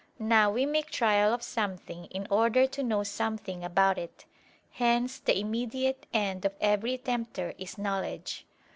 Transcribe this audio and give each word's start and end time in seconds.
Now 0.17 0.49
we 0.49 0.65
make 0.65 0.89
trial 0.89 1.31
of 1.31 1.43
something 1.43 2.05
in 2.05 2.25
order 2.31 2.65
to 2.65 2.81
know 2.81 3.03
something 3.03 3.63
about 3.63 3.99
it: 3.99 4.25
hence 4.71 5.19
the 5.19 5.37
immediate 5.39 6.07
end 6.11 6.43
of 6.43 6.55
every 6.59 6.97
tempter 6.97 7.53
is 7.59 7.77
knowledge. 7.77 8.47